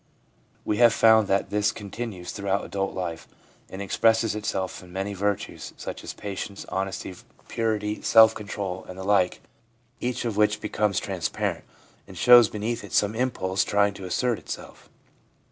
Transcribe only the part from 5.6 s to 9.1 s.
such as patience, honesty, purity, self control, and the